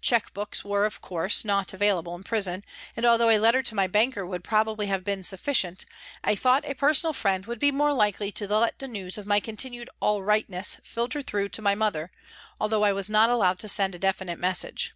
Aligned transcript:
Cheque 0.00 0.34
books 0.34 0.64
were, 0.64 0.84
of 0.86 1.00
course, 1.00 1.44
not 1.44 1.72
available 1.72 2.16
in 2.16 2.24
prison, 2.24 2.64
and 2.96 3.06
although 3.06 3.28
a 3.30 3.38
letter 3.38 3.62
to 3.62 3.76
my 3.76 3.86
banker 3.86 4.26
would 4.26 4.42
probably 4.42 4.88
have 4.88 5.04
been 5.04 5.22
sufficient, 5.22 5.86
I 6.24 6.34
thought 6.34 6.64
a 6.68 6.74
personal 6.74 7.12
friend 7.12 7.46
would 7.46 7.60
be 7.60 7.70
more 7.70 7.92
likely 7.92 8.32
to 8.32 8.48
let 8.52 8.80
the 8.80 8.88
news 8.88 9.18
of 9.18 9.24
my 9.24 9.38
continued 9.38 9.88
"all 10.00 10.20
right" 10.24 10.48
ness 10.50 10.80
filter 10.82 11.22
through 11.22 11.50
to 11.50 11.62
my 11.62 11.76
mother, 11.76 12.10
although 12.60 12.82
I 12.82 12.92
was 12.92 13.08
not 13.08 13.30
allowed 13.30 13.60
to 13.60 13.68
send 13.68 13.94
a 13.94 14.00
definite 14.00 14.40
message. 14.40 14.94